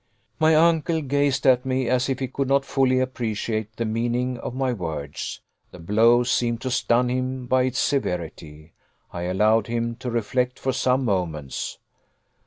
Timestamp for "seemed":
6.23-6.59